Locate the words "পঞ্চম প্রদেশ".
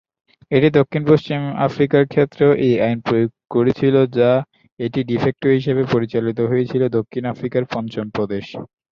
7.73-8.45